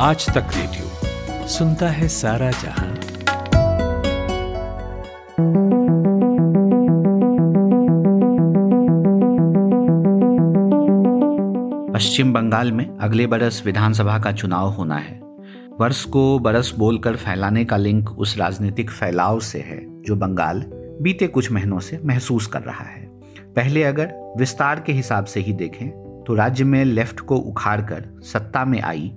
[0.00, 2.94] आज तक रेडियो। सुनता है सारा जहाँ।
[11.94, 15.20] पश्चिम बंगाल में अगले बरस विधानसभा का चुनाव होना है।
[15.80, 20.64] वर्ष को बरस बोलकर फैलाने का लिंक उस राजनीतिक फैलाव से है जो बंगाल
[21.02, 23.06] बीते कुछ महीनों से महसूस कर रहा है।
[23.56, 25.88] पहले अगर विस्तार के हिसाब से ही देखें
[26.26, 29.12] तो राज्य में लेफ़्ट को उखाड़कर सत्ता में आई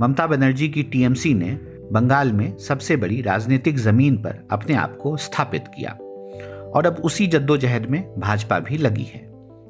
[0.00, 1.50] ममता बनर्जी की टीएमसी ने
[1.92, 5.90] बंगाल में सबसे बड़ी राजनीतिक ज़मीन पर अपने आप को स्थापित किया।
[6.70, 9.20] और अब उसी जद्दोजहद में भाजपा भी लगी है,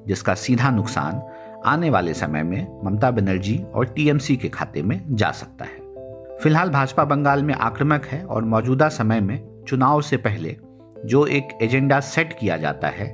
[0.06, 1.23] जिसका सीधा नुकसान
[1.66, 6.70] आने वाले समय में ममता बनर्जी और टीएमसी के खाते में जा सकता है। फ़िलहाल
[6.70, 10.56] भाजपा बंगाल में आक्रामक है और मौजूदा समय में चुनाव से पहले
[11.04, 13.12] जो एक एजेंडा सेट किया जाता है,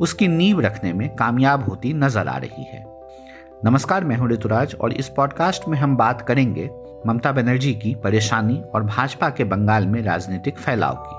[0.00, 2.97] उसकी नींव रखने में कामयाब होती नज़र आ रही है।
[3.64, 6.70] नमस्कार मैं हूँ ऋतुराज और इस पॉडकास्ट में हम बात करेंगे
[7.06, 11.16] ममता बनर्जी की परेशानी और भाजपा के बंगाल में राजनीतिक फैलाव की।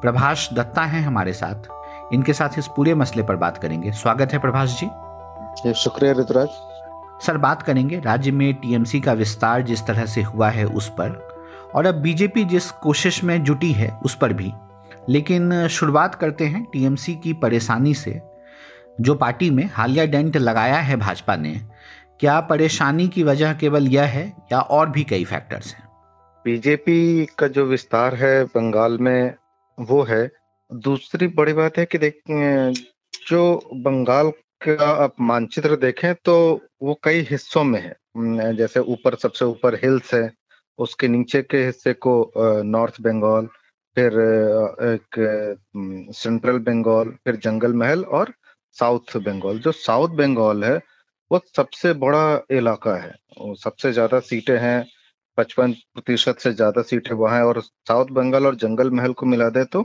[0.00, 1.68] प्रभाष दत्ता हैं हमारे साथ।
[2.14, 6.48] इनके साथ इस पूरे मसले पर बात करेंगे। स्वागत है प्रभाष जी शुक्रिया ऋतुराज।
[7.26, 11.28] सर बात करेंगे राज्य में टीएमसी का विस्तार जिस तरह से हुआ है उस पर
[11.74, 14.52] और अब बीजेपी जिस कोशिश में जुटी है उस पर भी।
[15.08, 18.35] लेकिन शुरुआत करते हैं टीएमसी की परेशानी से।
[18.98, 21.54] जो पार्टी में हालिया डेंट लगाया है भाजपा ने,
[22.20, 25.84] क्या परेशानी की वजह केवल यह है या और भी कई फैक्टर्स हैं?
[26.44, 29.34] बीजेपी का जो विस्तार है बंगाल में,
[29.78, 30.30] वो है।
[30.70, 32.20] दूसरी बड़ी बात है कि देख
[33.28, 34.30] जो बंगाल
[34.62, 36.34] का आप मानचित्र देखें तो
[36.82, 40.30] वो कई हिस्सों में है। जैसे ऊपर सबसे ऊपर हिल्स है,
[40.78, 42.32] उसके नीचे के हिस्से को
[42.64, 43.46] नॉर्थ बंगाल,
[43.96, 44.12] फिर
[44.86, 48.32] एक सेंट्रल बंगाल, फिर जंगल महल और
[48.78, 50.76] साउथ बंगाल। जो साउथ बंगाल है,
[51.30, 53.14] वो सबसे बड़ा इलाका है।
[53.58, 54.84] सबसे ज़्यादा सीटें हैं,
[55.38, 59.48] पचपन प्रतिशत से ज़्यादा सीटें वहाँ है। और साउथ बंगाल और जंगल महल को मिला
[59.50, 59.82] दे तो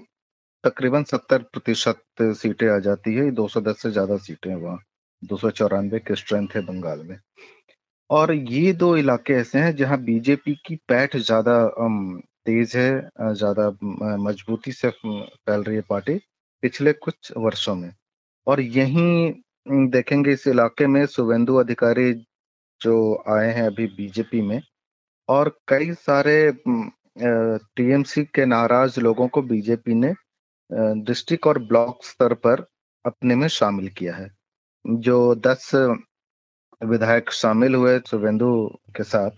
[0.63, 2.01] तकरीबन सत्तर प्रतिशत
[2.37, 4.79] सीटें आ जाती है। 210 से ज़्यादा सीटें हैं वहाँ।
[5.23, 7.17] दो सौ चौरानवे की स्ट्रेंथ है बंगाल में।
[8.09, 11.57] और ये दो इलाके ऐसे हैं जहाँ बीजेपी की पैठ ज़्यादा
[12.45, 13.69] तेज है ज़्यादा
[14.19, 16.15] मजबूती से फैल रही है पार्टी
[16.63, 17.91] पिछले कुछ वर्षों में।
[18.47, 19.33] और यहीं
[19.89, 22.13] देखेंगे इस इलाके में शुभेंदु अधिकारी
[22.81, 22.93] जो
[23.29, 24.61] आए हैं अभी बीजेपी में
[25.29, 26.35] और कई सारे
[27.17, 30.13] टीएमसी के नाराज़ लोगों को बीजेपी ने
[31.05, 32.65] डिस्ट्रिक्ट और ब्लॉक स्तर पर
[33.05, 34.29] अपने में शामिल किया है।
[34.85, 35.71] जो दस
[36.81, 38.51] विधायक शामिल हुए शुभेंदु
[38.95, 39.31] के साथ,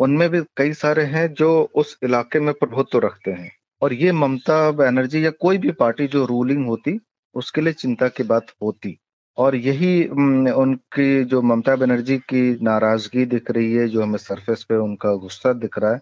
[0.00, 3.50] उनमें भी कई सारे हैं जो उस इलाके में प्रभुत्व रखते हैं।
[3.82, 6.98] और ये ममता बनर्जी या कोई भी पार्टी जो रूलिंग होती
[7.34, 8.96] उसके लिए चिंता की बात होती।
[9.38, 14.76] और यही उनकी जो ममता बनर्जी की नाराज़गी दिख रही है, जो हमें सरफेस पे
[14.76, 16.00] उनका गुस्सा दिख रहा है,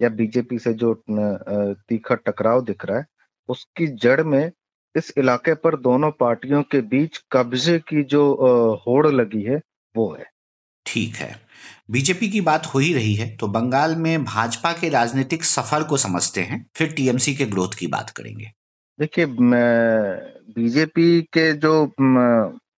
[0.00, 3.06] या बीजेपी से जो तीखा टकराव दिख रहा है,
[3.48, 4.50] उसकी जड़ में
[4.94, 8.22] इस इलाके पर दोनों पार्टियों के बीच कब्जे की जो
[8.86, 9.60] होड़ लगी है,
[9.94, 10.26] वो है।
[10.86, 11.34] ठीक है।
[11.90, 15.96] बीजेपी की बात हो ही रही है तो बंगाल में भाजपा के राजनीतिक सफ़र को
[15.96, 18.50] समझते हैं, फिर टीएमसी के ग्रोथ की बात करेंगे।
[19.00, 19.26] देखिए
[20.56, 21.72] बीजेपी के जो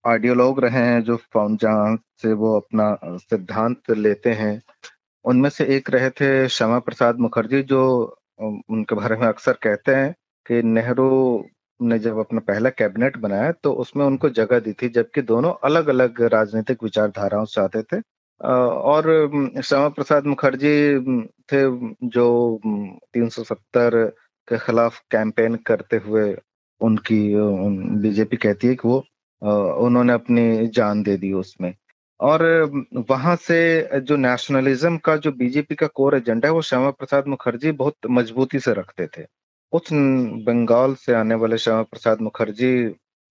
[0.06, 4.61] आइडियोलॉग रहे हैं, जो जहाँ से वो अपना सिद्धांत लेते हैं,
[5.25, 7.82] उनमें से एक रहे थे श्यामा प्रसाद मुखर्जी, जो
[8.41, 10.15] उनके बारे में अक्सर कहते हैं
[10.47, 11.11] कि नेहरू
[11.81, 15.88] ने जब अपना पहला कैबिनेट बनाया तो उसमें उनको जगह दी थी, जबकि दोनों अलग
[15.88, 18.00] अलग राजनीतिक विचारधाराओं से आते थे।
[18.41, 20.99] और श्यामा प्रसाद मुखर्जी
[21.53, 21.62] थे,
[22.09, 22.61] जो
[23.15, 24.12] 370
[24.48, 26.36] के खिलाफ कैंपेन करते हुए
[26.80, 27.20] उनकी
[28.03, 28.98] बीजेपी कहती है कि वो
[29.86, 31.75] उन्होंने अपनी जान दे दी उसमें।
[32.20, 32.42] और
[33.10, 33.58] वहाँ से
[34.00, 38.58] जो नेशनलिज्म का जो बीजेपी का कोर एजेंडा है, वो श्यामा प्रसाद मुखर्जी बहुत मजबूती
[38.58, 39.26] से रखते थे।
[39.72, 42.72] उस बंगाल से आने वाले श्यामा प्रसाद मुखर्जी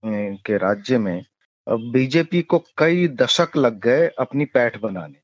[0.05, 1.23] के राज्य में
[1.69, 5.19] बीजेपी को कई दशक लग गए अपनी पैठ बनाने।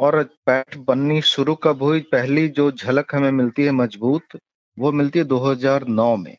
[0.00, 2.00] और पैठ बननी शुरू कब हुई?
[2.12, 4.38] पहली जो झलक हमें मिलती है मज़बूत
[4.78, 6.36] वो मिलती है 2009 में,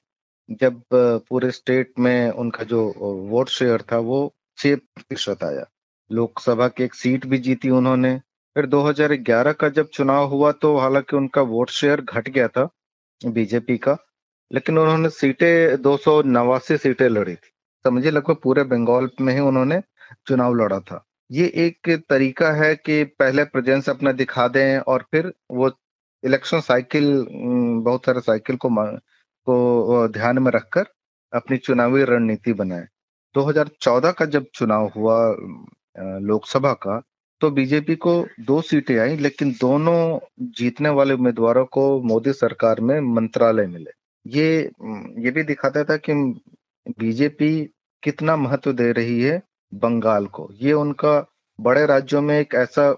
[0.51, 2.93] जब पूरे स्टेट में उनका जो
[3.29, 5.65] वोट शेयर था, वो छह प्रतिशत आया।
[6.11, 8.15] लोकसभा की एक सीट भी जीती उन्होंने।
[8.55, 12.69] फिर 2011 का जब चुनाव हुआ तो हालाँकि उनका वोट शेयर घट गया था,
[13.25, 13.97] बीजेपी का,
[14.51, 17.49] लेकिन उन्होंने सीटें, दो सौ नवासी सीटें लड़ी थी।
[17.85, 19.81] समझिए, लगभग पूरे बंगाल में ही उन्होंने
[20.27, 25.33] चुनाव लड़ा था। ये एक तरीका है कि पहले प्रेजेंस अपना दिखा दें और फिर
[25.51, 25.69] वो
[26.23, 27.25] इलेक्शन साइकिल
[27.85, 28.69] बहुत सारे साइकिल को
[29.47, 30.85] को ध्यान में रखकर
[31.33, 32.85] अपनी चुनावी रणनीति बनाए।
[33.35, 35.17] 2014 का जब चुनाव हुआ
[36.21, 37.01] लोकसभा का
[37.41, 40.19] तो बीजेपी को दो सीटें आई, लेकिन दोनों
[40.57, 43.91] जीतने वाले उम्मीदवारों को मोदी सरकार में मंत्रालय मिले।
[44.25, 44.61] ये
[45.23, 46.13] ये भी दिखाता था कि
[46.99, 47.49] बीजेपी
[48.03, 49.41] कितना महत्व दे रही है
[49.71, 51.13] बंगाल को। ये उनका
[51.59, 52.89] बड़े राज्यों में एक ऐसा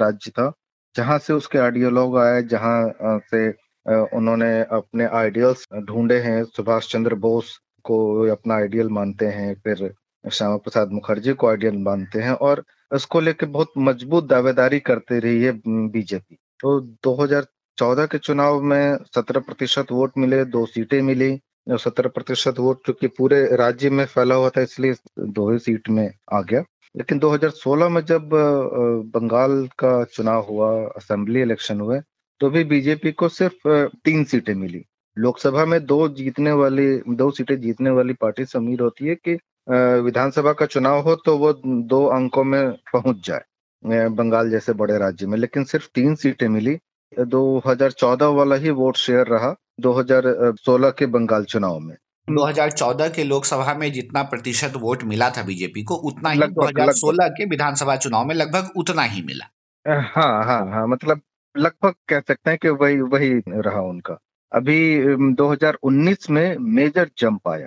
[0.00, 0.52] राज्य था
[0.96, 3.48] जहाँ से उसके आइडियोलॉग आए, जहाँ से
[4.16, 7.96] उन्होंने अपने आइडियल्स ढूंढे हैं, सुभाष चंद्र बोस को
[8.32, 9.92] अपना आइडियल मानते हैं, फिर
[10.24, 12.64] श्यामा प्रसाद मुखर्जी को आइडियल मानते हैं और
[12.94, 19.40] इसको लेकर बहुत मज़बूत दावेदारी करते रही है बीजेपी। तो 2014 के चुनाव में 17
[19.40, 21.38] प्रतिशत वोट मिले, दो सीटें मिली
[21.70, 26.10] सत्रह प्रतिशत वोट चूँकि पूरे राज्य में फैला हुआ था, इसलिए दो ही सीट में
[26.32, 26.62] आ गया।
[26.94, 28.28] लेकिन 2016 में जब
[29.14, 32.00] बंगाल का चुनाव हुआ, असेंबली इलेक्शन हुए
[32.40, 33.68] तो भी बीजेपी को सिर्फ़
[34.04, 34.84] तीन सीटें मिली।
[35.16, 39.38] लोकसभा में दो जीतने वाली, दो सीटें जीतने वाली पार्टी से उम्मीद होती है कि
[40.04, 45.26] विधानसभा का चुनाव हो तो वो दो अंकों में पहुँच जाए बंगाल जैसे बड़े राज्य
[45.26, 46.76] में। लेकिन सिर्फ़ तीन सीटें मिली
[47.12, 51.96] 2014 वाला ही वोट शेयर रहा 2016 के बंगाल चुनाव में।
[52.30, 57.44] 2014 के लोकसभा में जितना प्रतिशत वोट मिला था बीजेपी को उतना ही 2016 के
[57.44, 59.44] विधानसभा चुनाव में लगभग उतना ही मिला।
[59.88, 61.20] हाँ हाँ हाँ मतलब
[61.56, 64.18] लगभग कह सकते हैं कि वही वही रहा उनका।
[64.52, 64.98] अभी
[65.34, 67.66] 2019 में मेजर जंप आया।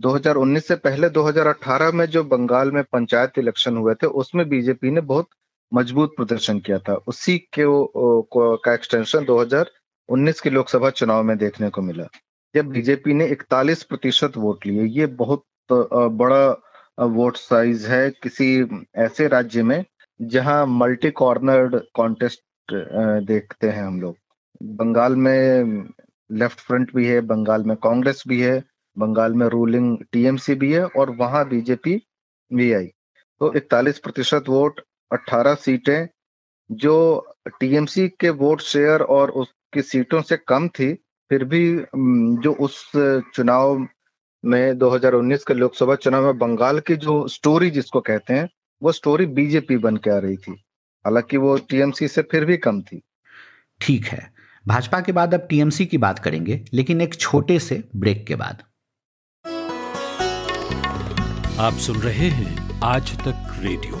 [0.00, 5.00] 2019 से पहले 2018 में जो बंगाल में पंचायत इलेक्शन हुए थे उसमें बीजेपी ने
[5.00, 5.28] बहुत
[5.74, 7.84] मज़बूत प्रदर्शन किया था। उसी के वो,
[8.30, 12.04] को, का एक्सटेंशन 2019 के लोकसभा चुनाव में देखने को मिला।
[12.54, 18.46] जब बीजेपी ने 41 प्रतिशत वोट लिए, ये बहुत बड़ा वोट साइज़ है किसी
[18.96, 19.84] ऐसे राज्य में
[20.20, 22.72] जहाँ मल्टी कॉर्नर्ड कॉन्टेस्ट
[23.26, 24.16] देखते हैं हम लोग।
[24.76, 25.88] बंगाल में
[26.30, 28.62] लेफ़्ट फ्रंट भी है, बंगाल में कांग्रेस भी है,
[28.96, 32.00] बंगाल में रूलिंग टीएमसी भी है और वहाँ बीजेपी
[32.50, 32.86] भी आई।
[33.40, 34.80] तो इकतालीस प्रतिशत वोट
[35.10, 36.08] 18 सीटें,
[36.70, 40.92] जो टीएमसी के वोट शेयर और उसकी सीटों से कम थी
[41.30, 41.62] फिर भी
[42.42, 42.90] जो उस
[43.34, 43.86] चुनाव
[44.44, 48.48] में 2019 के लोकसभा चुनाव में बंगाल की जो स्टोरी जिसको कहते हैं
[48.82, 50.52] वो स्टोरी बीजेपी बन के आ रही थी।
[51.04, 53.00] हालाँकि वो टीएमसी से फिर भी कम थी।
[53.80, 54.30] ठीक है।
[54.66, 58.62] भाजपा के बाद अब टीएमसी की बात करेंगे लेकिन एक छोटे से ब्रेक के बाद।
[61.60, 64.00] आप सुन रहे हैं आज तक रेडियो।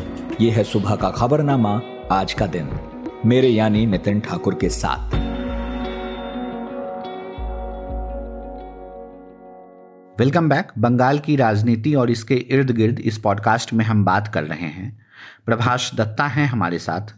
[0.41, 2.69] ये है सुबह का खबरनामा आज का दिन।
[3.25, 5.15] मेरे यानी नितिन ठाकुर के साथ।
[10.19, 14.43] Welcome back. बंगाल की राजनीति और इसके इर्द गिर्द इस पॉडकास्ट में हम बात कर
[14.43, 15.05] रहे हैं।
[15.45, 17.15] प्रभाष दत्ता हैं हमारे साथ।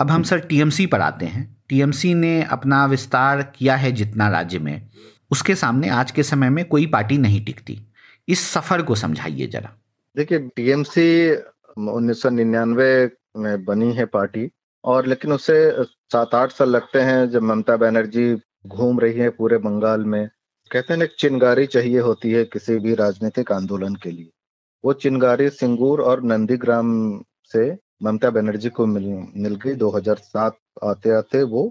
[0.00, 4.58] अब हम सर टीएमसी पर आते हैं। टीएमसी ने अपना विस्तार किया है जितना राज्य
[4.58, 4.86] में।
[5.30, 7.80] उसके सामने आज के समय में कोई पार्टी नहीं टिकती।
[8.28, 9.70] इस सफ़र को समझाइए जरा।
[10.16, 11.36] देखिए टीएमसी
[11.78, 14.50] उन्नीस सौ निन्यानवे में बनी है पार्टी।
[14.84, 15.56] और लेकिन उसे
[16.12, 18.34] सात आठ साल लगते हैं जब ममता बनर्जी
[18.66, 20.28] घूम रही है पूरे बंगाल में।
[20.70, 24.30] कहते हैं एक चिंगारी चाहिए होती है किसी भी राजनीतिक आंदोलन के लिए।
[24.84, 26.88] वो चिंगारी सिंगूर और नंदीग्राम
[27.52, 27.70] से
[28.02, 29.06] ममता बनर्जी को मिल
[29.36, 31.62] मिल गई। 2007 आते आते वो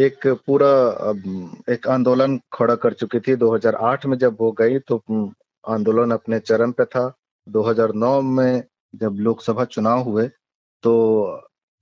[0.00, 0.70] एक पूरा
[1.72, 5.02] एक आंदोलन खड़ा कर चुकी थी। 2008 में जब वो गई तो
[5.64, 7.12] आंदोलन अपने चरम पे था।
[7.46, 8.62] 2009 में
[9.00, 10.26] जब लोकसभा चुनाव हुए
[10.84, 10.92] तो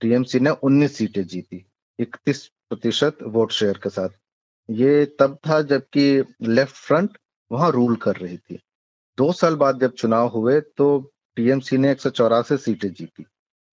[0.01, 1.65] टीएमसी ने 19 सीटें जीती
[1.99, 4.09] 31 प्रतिशत वोट शेयर के साथ।
[4.69, 7.17] ये तब था जबकि लेफ़्ट फ्रंट
[7.51, 8.59] वहाँ रूल कर रही थी।
[9.17, 10.87] दो साल बाद जब चुनाव हुए तो
[11.37, 13.25] टीएमसी ने एक सौ चौरासी सीटें जीती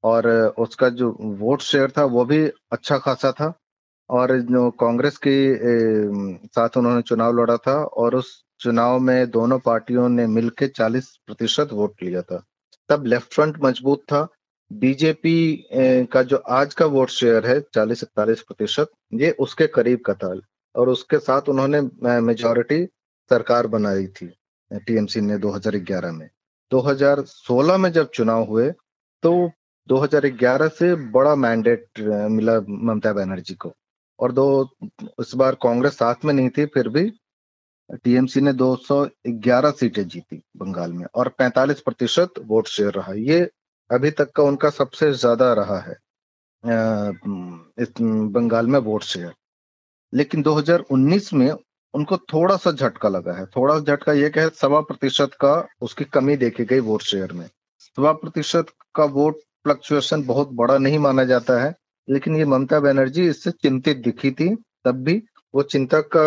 [0.05, 0.29] और
[0.59, 3.53] उसका जो वोट शेयर था, वो भी अच्छा खासा था
[4.11, 5.35] और जो कांग्रेस के
[6.49, 11.69] साथ उन्होंने चुनाव लड़ा था और उस चुनाव में दोनों पार्टियों ने मिलकर 40 प्रतिशत
[11.73, 12.43] वोट लिया था।
[12.91, 14.27] तब लेफ़्ट फ्रंट मज़बूत था।
[14.71, 15.69] बीजेपी
[16.13, 20.35] का जो आज का वोट शेयर है चालीस इकतालीस प्रतिशत, ये उसके करीब का था
[20.75, 21.81] और उसके साथ उन्होंने
[22.23, 22.85] मेजोरिटी
[23.31, 24.27] सरकार बनाई थी
[24.71, 26.29] टीएमसी ने 2011 में।
[26.71, 28.71] 2016 में जब चुनाव हुए
[29.23, 29.51] तो
[29.89, 33.73] 2011 से बड़ा मैंडेट मिला ममता बनर्जी को।
[34.19, 34.69] और दो,
[35.21, 37.11] इस बार कांग्रेस साथ में नहीं थी, फिर भी
[37.95, 43.41] टीएमसी ने 211 सीटें जीती बंगाल में और 45 प्रतिशत वोट शेयर रहा। ये
[43.91, 45.97] अभी तक का उनका सबसे ज़्यादा रहा है
[47.79, 49.33] इस, बंगाल में वोट शेयर।
[50.13, 51.51] लेकिन 2019 में
[51.95, 56.05] उनको थोड़ा सा झटका लगा है। थोड़ा सा झटका ये कहे सवा प्रतिशत का उसकी
[56.07, 57.47] कमी देखी गई वोट शेयर में।
[57.79, 61.75] सवा प्रतिशत का वोट फ्लक्चुएशन बहुत बड़ा नहीं माना जाता है,
[62.09, 64.55] लेकिन ये ममता बनर्जी इससे चिंतित दिखी थी,
[64.85, 65.23] तब भी
[65.55, 66.23] वो चिंता का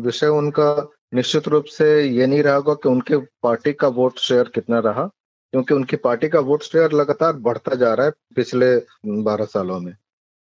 [0.00, 4.50] विषय उनका निश्चित रूप से ये नहीं रहा होगा कि उनके पार्टी का वोट शेयर
[4.54, 5.04] कितना रहा,
[5.52, 8.76] क्योंकि उनकी पार्टी का वोट शेयर लगातार बढ़ता जा रहा है पिछले
[9.22, 9.92] बारह सालों में।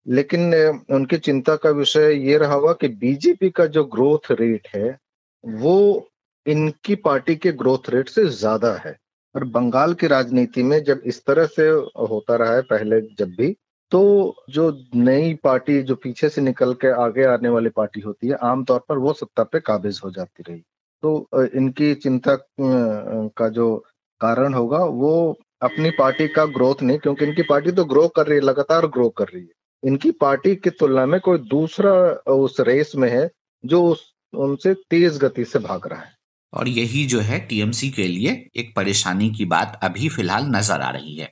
[0.05, 0.53] लेकिन
[0.91, 4.97] उनकी चिंता का विषय ये रहा होगा कि बीजेपी का जो ग्रोथ रेट है,
[5.43, 6.09] वो
[6.45, 8.95] इनकी पार्टी के ग्रोथ रेट से ज़्यादा है।
[9.35, 11.67] और बंगाल की राजनीति में जब इस तरह से
[12.09, 13.55] होता रहा है, पहले जब भी
[13.91, 18.33] तो जो नई पार्टी जो पीछे से निकल के आगे आने वाली पार्टी होती है,
[18.33, 20.59] आमतौर पर वो सत्ता पे काबिज हो जाती रही।
[21.03, 23.75] तो इनकी चिंता का जो
[24.21, 28.39] कारण होगा, वो अपनी पार्टी का ग्रोथ नहीं, क्योंकि इनकी पार्टी तो ग्रो कर रही
[28.39, 31.91] है, लगातार ग्रो कर रही है। इनकी पार्टी की तुलना में कोई दूसरा
[32.33, 33.29] उस रेस में है,
[33.65, 36.14] जो उस, उनसे तेज गति से भाग रहा है।
[36.55, 40.89] और यही जो है टीएमसी के लिए एक परेशानी की बात अभी फ़िलहाल नज़र आ
[40.91, 41.31] रही है।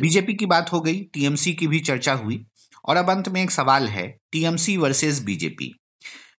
[0.00, 2.44] बीजेपी की बात हो गई टीएमसी की भी चर्चा हुई
[2.84, 5.74] और अब अंत में एक सवाल है TMC versus BJP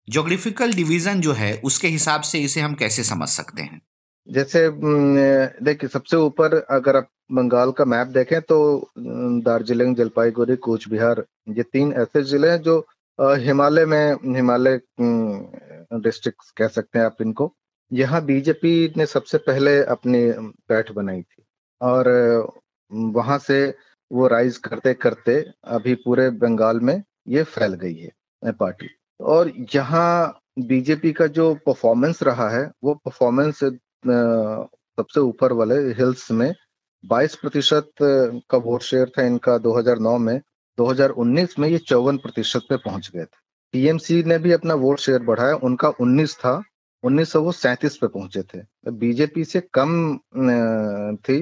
[0.09, 3.81] geographical division जो है, उसके हिसाब से इसे हम कैसे समझ सकते हैं?
[4.29, 4.69] जैसे
[5.65, 8.59] देखिए, सबसे ऊपर अगर आप बंगाल का मैप देखें तो
[8.99, 12.79] दार्जिलिंग, जलपाईगुड़ी कूच बिहार ये तीन ऐसे ज़िले हैं जो
[13.19, 14.81] हिमालय में, हिमालय
[16.01, 17.53] डिस्ट्रिक्ट कह सकते हैं आप इनको।
[17.91, 20.21] यहाँ बीजेपी ने सबसे पहले अपनी
[20.69, 21.43] बैठ बनाई थी
[21.81, 22.09] और
[22.91, 23.63] वहाँ से
[24.11, 28.89] वो राइज करते करते अभी पूरे बंगाल में ये फैल गई है पार्टी।
[29.21, 36.53] और यहाँ बीजेपी का जो परफॉर्मेंस रहा है, वो परफॉर्मेंस सबसे ऊपर वाले हिल्स में
[37.05, 40.41] 22 प्रतिशत का वोट शेयर था इनका 2009 में।
[40.79, 43.39] 2019 में ये चौवन प्रतिशत पे पहुँच गए थे।
[43.75, 46.63] टीएमसी ने भी अपना वोट शेयर बढ़ाया, उनका 19 था।
[47.05, 47.33] उन्नीस
[47.97, 48.61] पे पहुँचे थे।
[48.93, 50.19] बीजेपी से कम
[51.25, 51.37] थी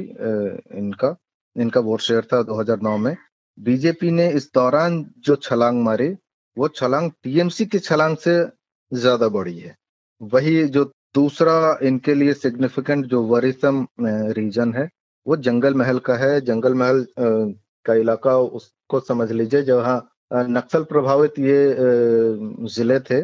[0.78, 1.16] इनका
[1.56, 3.16] इनका वोट शेयर था 2009 में।
[3.58, 6.08] बीजेपी ने इस दौरान जो छलांग मारी,
[6.56, 8.34] वो छलांग टीएमसी की छलांग से
[8.92, 9.74] ज़्यादा बड़ी है।
[10.20, 10.84] वही जो
[11.14, 14.88] दूसरा इनके लिए सिग्निफिकेंट जो वरिसम रीजन है,
[15.26, 19.98] वो जंगल महल का है। जंगल महल का इलाका उसको समझ लीजिए, जहाँ
[20.32, 21.76] नक्सल प्रभावित ये
[22.68, 23.22] ज़िले थे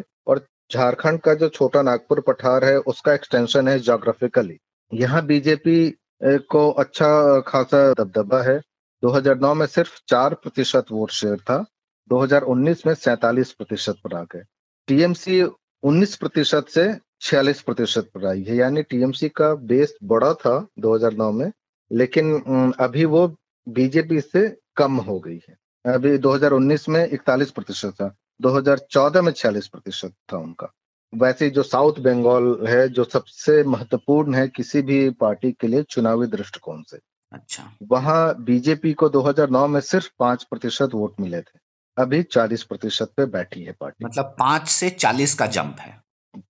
[0.73, 4.57] झारखंड का जो छोटा नागपुर पठार है, उसका एक्सटेंशन है जोग्राफिकली
[4.93, 5.89] यहाँ बीजेपी
[6.23, 8.59] को अच्छा खासा दबदबा है।
[9.03, 11.65] 2009 में सिर्फ़ चार प्रतिशत वोट शेयर था।
[12.09, 14.43] 2019 में सैतालीस प्रतिशत पर आ गए।
[14.87, 15.41] टीएमसी
[15.83, 16.87] 19 प्रतिशत से
[17.21, 21.51] 46 प्रतिशत पर आई है। यानी टीएमसी का बेस बड़ा था 2009 में,
[21.91, 23.27] लेकिन अभी वो
[23.67, 25.55] बीजेपी से कम हो गई है।
[25.85, 30.71] अभी 2019 में 41 प्रतिशत था। 2014 में 46 प्रतिशत था उनका।
[31.15, 36.27] वैसे जो साउथ बंगाल है जो सबसे महत्वपूर्ण है किसी भी पार्टी के लिए चुनावी
[36.27, 36.99] दृष्टिकोण से।
[37.33, 41.59] अच्छा। वहाँ बीजेपी को 2009 में सिर्फ़ पाँच प्रतिशत वोट मिले थे।
[41.97, 46.01] अभी 40 प्रतिशत पे बैठी है पार्टी। मतलब पाँच से चालीस का जंप है।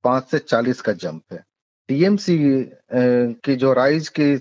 [0.04, 1.44] पाँच से चालीस का जंप है।
[1.88, 2.38] टीएमसी
[3.46, 4.34] की जो राइज की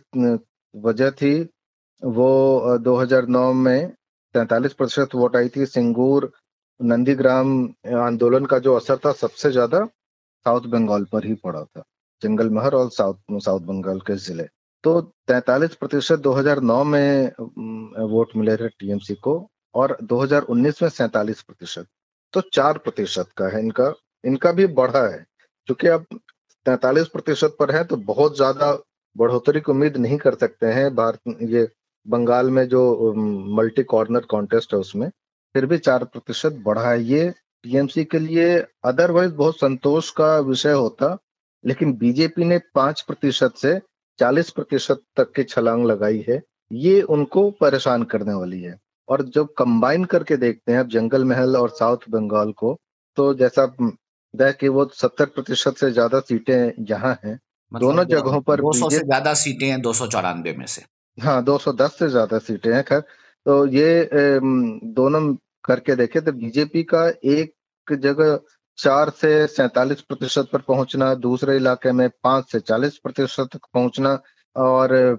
[0.76, 1.40] वजह थी
[2.04, 3.88] वो 2009 में
[4.34, 6.32] तैतालीस प्रतिशत वोट आई थी। सिंगूर
[6.80, 7.62] नंदीग्राम
[7.96, 9.84] आंदोलन का जो असर था, सबसे ज़्यादा
[10.46, 11.82] साउथ बंगाल पर ही पड़ा था,
[12.22, 14.44] जंगल महर और साउथ साउथ बंगाल के ज़िले।
[14.84, 17.30] तो 43 प्रतिशत 2009 में
[18.08, 19.36] वोट मिले थे टीएमसी को
[19.74, 21.86] और 2019 में सैतालीस प्रतिशत।
[22.34, 23.92] तो चार प्रतिशत का है इनका
[24.24, 25.24] इनका भी बढ़ा है,
[25.68, 26.04] क्योंकि अब
[26.66, 28.72] तैतालीस प्रतिशत पर है तो बहुत ज़्यादा
[29.16, 31.68] बढ़ोतरी की उम्मीद नहीं कर सकते हैं। भारत, ये
[32.06, 33.12] बंगाल में जो
[33.56, 35.10] मल्टी कॉर्नर कॉन्टेस्ट है उसमें
[35.54, 37.28] फिर भी चार प्रतिशत बढ़ा है। ये
[37.64, 41.16] टीएमसी के लिए अदरवाइज़ बहुत संतोष का विषय होता
[41.64, 43.78] लेकिन बीजेपी ने पाँच प्रतिशत से
[44.18, 48.76] चालीस प्रतिशत तक की छलांग लगाई है। ये उनको परेशान करने वाली है।
[49.08, 52.76] और जब कंबाइन करके देखते हैं अब जंगल महल और साउथ बंगाल को
[53.16, 53.66] तो जैसा
[54.34, 57.38] कि वो सत्तर प्रतिशत से ज़्यादा सीटें यहाँ हैं।
[57.72, 60.82] मतलब दोनों जगहों पर दो सौ से ज़्यादा सीटें हैं दो सौ चौरानवे में से।
[61.18, 63.00] हाँ दो सौ दस से ज़्यादा सीटें हैं खैर।
[63.46, 64.08] तो ये
[64.94, 65.22] दोनों
[65.64, 67.54] करके देखे तो बीजेपी का एक
[67.86, 68.38] जगह
[68.78, 74.18] चार से सैतालीस प्रतिशत पर पहुँचना, दूसरे इलाके में पाँच से चालीस प्रतिशत तक पहुँचना,
[74.56, 75.18] और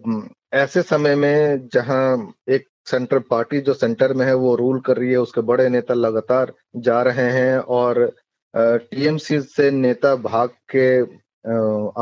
[0.54, 5.12] ऐसे समय में जहाँ एक सेंटर पार्टी जो सेंटर में है, वो रूल कर रही
[5.12, 8.12] है, उसके बड़े नेता लगातार जा रहे हैं, और
[8.54, 11.02] टीएमसी से नेता भाग के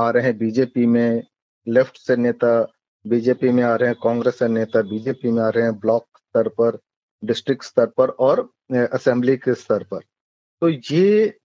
[0.01, 1.23] आ रहे हैं बीजेपी में,
[1.67, 2.59] लेफ़्ट से नेता
[3.05, 6.47] बीजेपी में आ रहे हैं, कांग्रेस से नेता बीजेपी में आ रहे हैं, ब्लॉक स्तर
[6.59, 6.77] पर
[7.23, 9.99] डिस्ट्रिक्ट स्तर पर और असेंबली के स्तर पर।
[10.61, 11.37] तो ये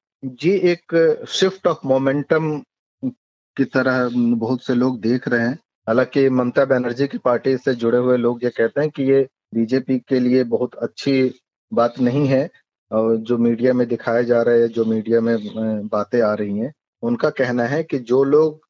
[0.43, 2.59] ये एक शिफ्ट ऑफ़ मोमेंटम
[3.57, 7.99] की तरह बहुत से लोग देख रहे हैं। हालाँकि ममता बनर्जी की पार्टी से जुड़े
[7.99, 11.41] हुए लोग ये कहते हैं कि ये बीजेपी के लिए बहुत अच्छी
[11.73, 12.49] बात नहीं है
[12.91, 15.37] और जो मीडिया में दिखाया जा रहा है जो मीडिया में
[15.89, 18.61] बातें आ रही हैं। उनका कहना है कि जो लोग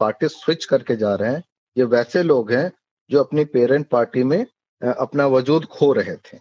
[0.00, 1.42] पार्टी स्विच करके जा रहे हैं,
[1.76, 2.70] ये वैसे लोग हैं
[3.10, 4.44] जो अपनी पेरेंट पार्टी में
[4.82, 6.38] अपना वजूद खो रहे थे।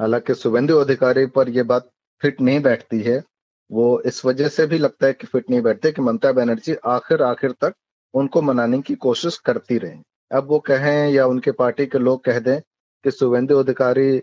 [0.00, 1.88] हालाँकि शुभेंदु अधिकारी पर यह बात
[2.22, 3.22] फिट नहीं बैठती है।
[3.70, 7.22] वो इस वजह से भी लगता है कि फिट नहीं बैठते कि ममता बनर्जी आखिर
[7.22, 7.74] आखिर तक
[8.14, 9.98] उनको मनाने की कोशिश करती रहे।
[10.30, 12.60] अब वो कहें या उनके पार्टी के लोग कह दें
[13.04, 14.16] कि शुभेंदु अधिकारी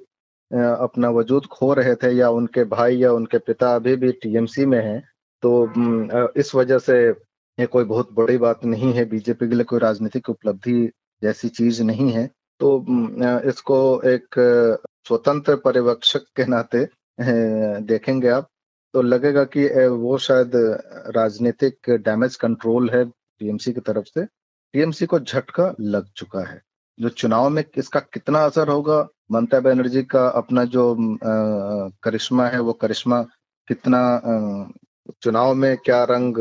[0.51, 4.81] अपना वजूद खो रहे थे या उनके भाई या उनके पिता अभी भी टीएमसी में
[4.83, 5.01] हैं
[5.43, 6.97] तो इस वजह से
[7.57, 10.89] ये कोई बहुत बड़ी बात नहीं है। बीजेपी के लिए कोई राजनीतिक उपलब्धि
[11.21, 12.25] जैसी चीज़ नहीं है।
[12.59, 12.69] तो
[13.49, 14.39] इसको एक
[15.07, 16.87] स्वतंत्र पर्यवेक्षक के नाते
[17.87, 18.47] देखेंगे आप
[18.93, 20.51] तो लगेगा कि वो शायद
[21.15, 26.61] राजनीतिक डैमेज कंट्रोल है टीएमसी की तरफ़ से। टीएमसी को झटका लग चुका है।
[26.97, 30.95] जो चुनाव में इसका कितना असर होगा, ममता बनर्जी का अपना जो
[32.03, 33.21] करिश्मा है, वो करिश्मा
[33.67, 34.01] कितना
[35.21, 36.37] चुनाव में क्या रंग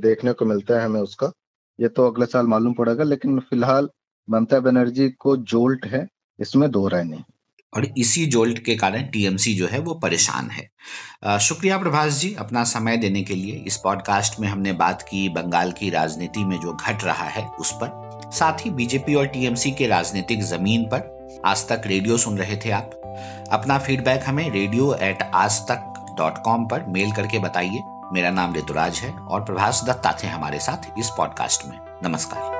[0.00, 1.32] देखने को मिलता है हमें उसका,
[1.78, 3.88] ये तो अगले साल मालूम पड़ेगा, लेकिन फ़िलहाल
[4.28, 6.06] ममता बनर्जी को जोल्ट है,
[6.38, 7.22] इसमें दो राय नहीं।
[7.76, 12.64] और इसी जोल्ट के कारण टीएमसी जो है वो परेशान है। शुक्रिया प्रभाष जी अपना
[12.64, 16.72] समय देने के लिए। इस पॉडकास्ट में हमने बात की बंगाल की राजनीति में जो
[16.72, 21.68] घट रहा है उस पर। साथ ही बीजेपी और टीएमसी के राजनीतिक ज़मीन पर आज
[21.68, 22.90] तक रेडियो सुन रहे थे आप।
[23.52, 28.54] अपना फीडबैक हमें रेडियो एट आज तक डॉट कॉम पर मेल करके बताइए। मेरा नाम
[28.54, 32.59] ऋतुराज है और प्रभाष दत्ता थे हमारे साथ इस पॉडकास्ट में। नमस्कार।